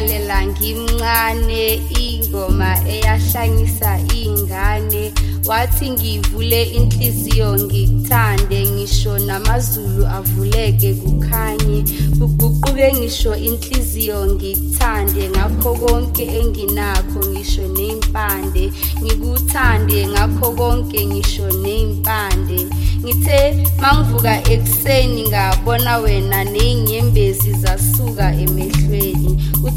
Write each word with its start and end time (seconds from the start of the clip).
engayilalela 0.00 0.46
ngimncane 0.46 1.80
ingoma 2.00 2.76
eyahlangisa 2.88 3.98
ingane. 4.14 5.12
Wathi 5.46 5.90
ngivule 5.90 6.62
inhliziyo 6.62 7.56
ngikuthande 7.56 8.66
ngisho 8.66 9.18
namazulu 9.18 10.06
avuleke 10.06 10.94
kukhanye. 10.94 11.84
Kuguquke 12.18 12.92
ngisho 12.94 13.36
inhliziyo 13.36 14.26
ngikuthande 14.26 15.28
ngakho 15.30 15.74
konke 15.74 16.24
enginakho 16.24 17.18
ngisho 17.30 17.68
nempande. 17.68 18.72
Ngikuthande 19.02 20.06
ngakho 20.06 20.52
konke 20.52 21.06
ngisho 21.06 21.50
nempande. 21.50 22.66
Ngithe 23.04 23.66
mangivuka 23.80 24.50
ekuseni 24.52 25.28
ngabona 25.28 25.98
wena 25.98 26.44
ney'nyembezi 26.44 27.52
zasuka 27.52 28.34
emehlweni 28.34 28.69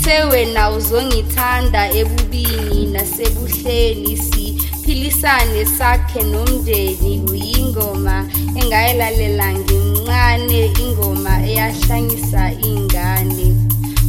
uthe 0.04 0.24
wena 0.24 0.72
uzongithanda 0.72 1.82
ebubini 2.00 2.86
nasebuhleni 2.94 4.18
siphilisane 4.18 5.66
sakhe 5.78 6.22
nomndeni 6.32 7.14
uyingoma 7.32 8.16
engayilalela 8.60 9.48
ngimncane 9.60 10.62
ingoma 10.84 11.34
eyahlangisa 11.50 12.44
ingane. 12.70 13.48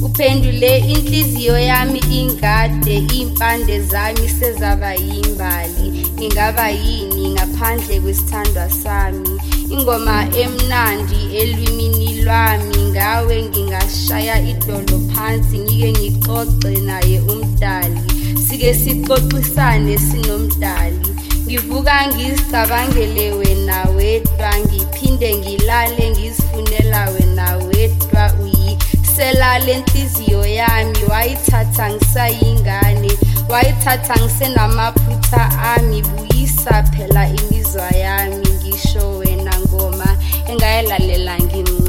Uphendule 0.06 0.78
inhliziyo 0.78 1.58
yami 1.58 2.00
ingade 2.10 2.96
impande 3.20 3.80
zami 3.80 4.28
sezaba 4.38 4.94
yimbali. 4.94 5.86
Ngingaba 6.16 6.70
yini 6.70 7.28
ngaphandle 7.34 8.00
kwesithandwa 8.00 8.66
sami? 8.82 9.32
Ingoma 9.70 10.16
emnandi 10.42 11.20
elwimini 11.40 11.93
lwami 12.24 12.76
ngawe 12.90 13.42
ngingashaya 13.42 14.40
idolo 14.40 14.96
phansi 15.12 15.58
ngike 15.58 15.92
ngixoxe 15.92 16.80
naye 16.88 17.20
umdali. 17.20 18.00
Sike 18.48 18.74
sixoxisane 18.74 19.98
sinomdali. 19.98 21.08
Ngivuka 21.46 22.06
ngizicabangele 22.08 23.32
wena 23.32 23.84
wedwa 23.96 24.50
ngiphinde 24.58 25.36
ngilale 25.38 26.10
ngizifunela 26.10 27.10
wena 27.10 27.56
wedwa 27.56 28.32
uyisela 28.42 29.58
lenhliziyo 29.58 30.46
yami 30.46 30.98
wayithatha 31.10 31.90
ngisayingane 31.90 33.12
wayithatha 33.48 34.14
ngisenamaphutha 34.22 35.42
ami 35.76 36.02
buyisa 36.02 36.82
phela 36.82 37.28
imizwa 37.28 37.90
yami 37.90 38.46
ngisho 38.56 39.18
wena 39.18 39.52
ngoma 39.60 40.16
engayilalela 40.48 41.38
ngimncane 41.38 41.83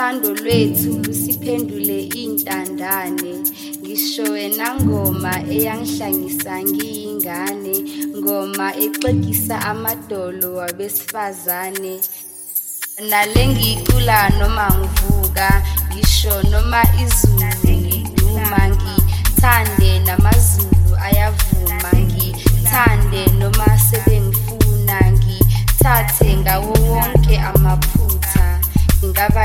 uthando 0.00 0.34
lwethu 0.34 0.98
lusiphendule 1.04 2.00
intandane. 2.00 3.32
Ngisho 3.82 4.22
wena 4.22 4.74
ngoma 4.74 5.32
eyangihlangisa 5.54 6.62
ngiyingane 6.62 7.74
ngoma 8.18 8.76
exegisa 8.76 9.60
amadolo 9.70 10.48
wabesifazane. 10.56 12.00
Nalengicula 13.10 14.28
noma 14.38 14.66
ngivuka 14.78 15.62
ngisho 15.92 16.42
noma 16.50 16.82
izulu 17.02 17.50
liduma 17.84 18.60
ngithande 18.68 19.98
namazulu 20.06 20.96
ayavuma 21.02 21.92
ngithande 21.92 23.26
noma 23.38 23.78
sebengifuna 23.78 24.96
ngithathe 25.12 26.36
ngawo 26.36 26.72
wonke 26.88 27.19
ngingaba 29.20 29.44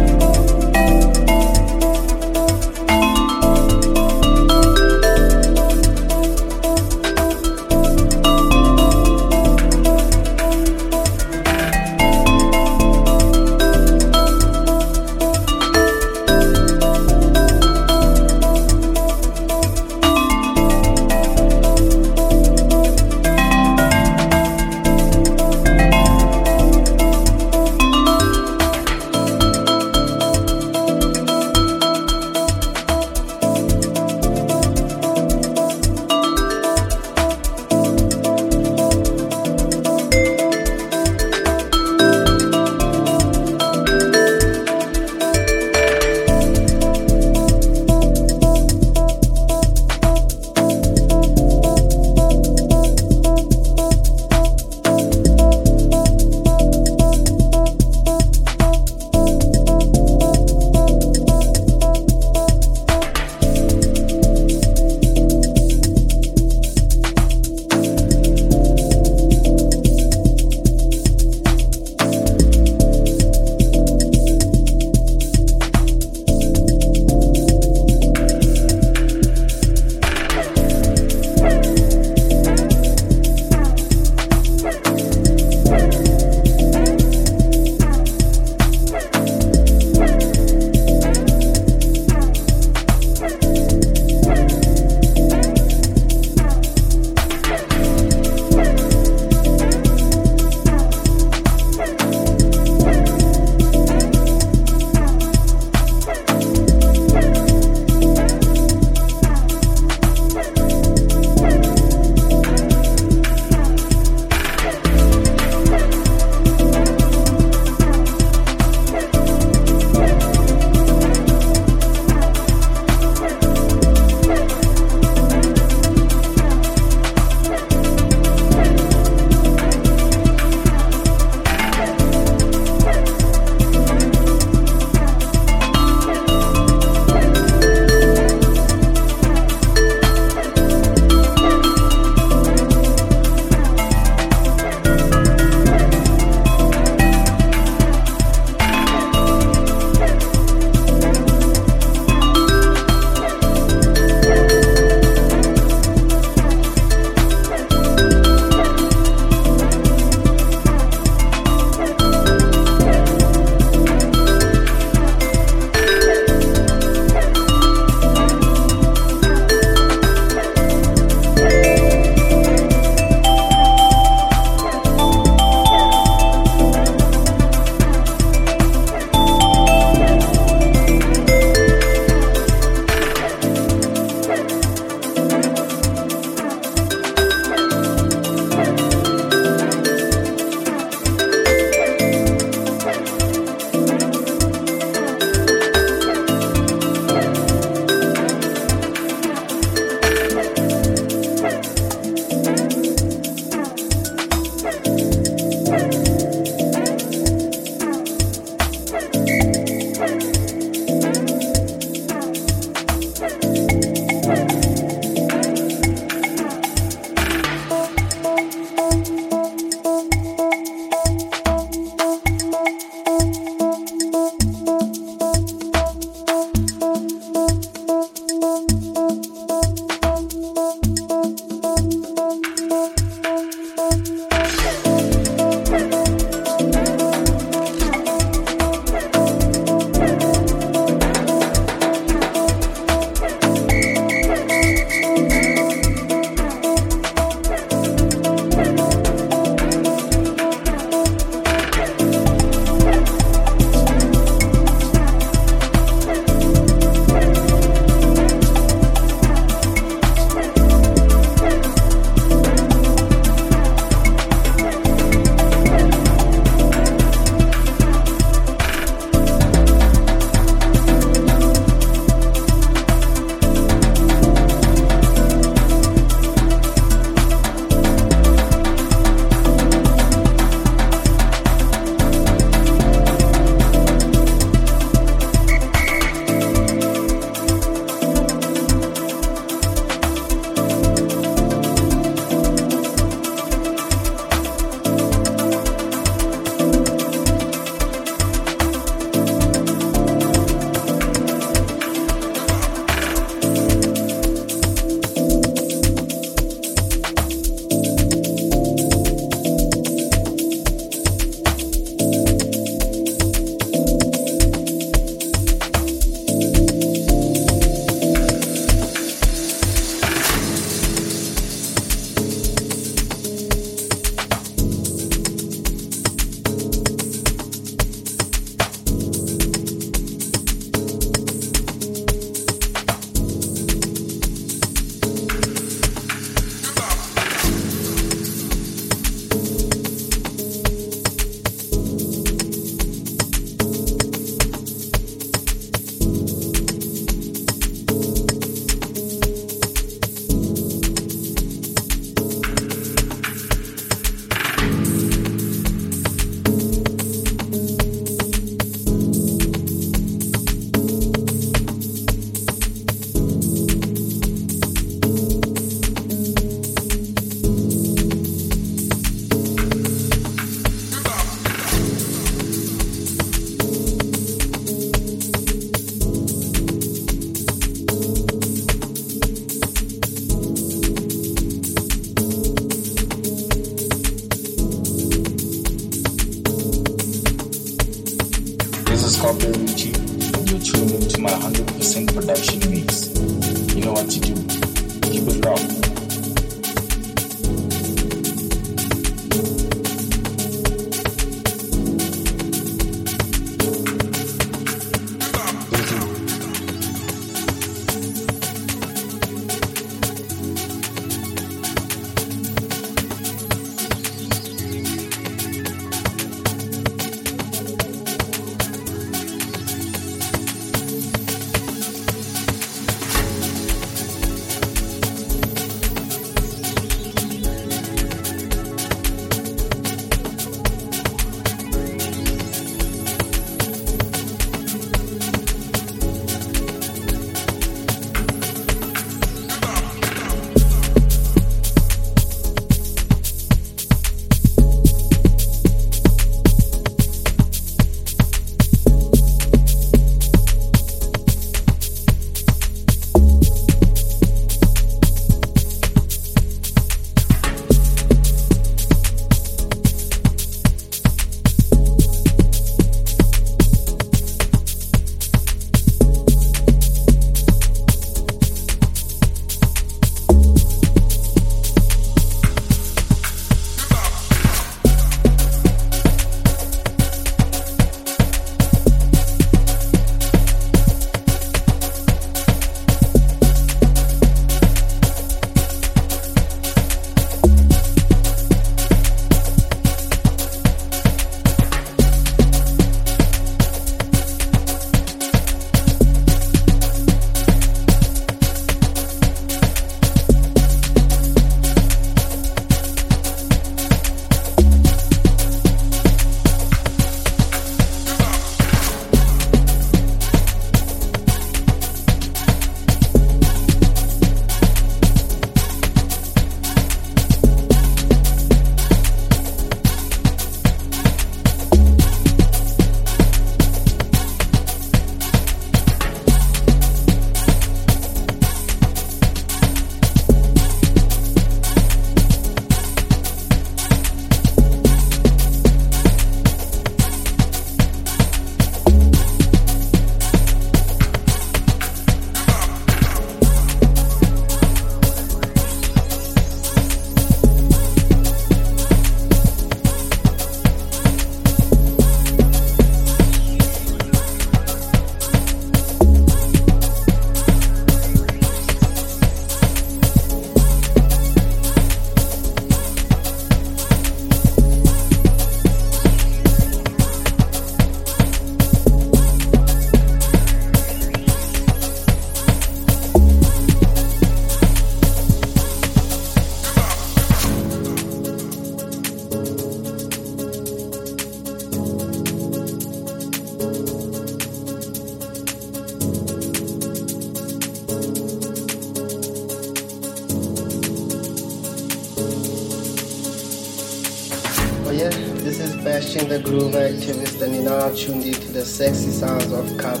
now 597.81 597.89
tuned 597.95 598.23
into 598.23 598.51
the 598.51 598.63
sexy 598.63 599.09
sounds 599.09 599.51
of 599.51 599.65
Carpe 599.79 600.00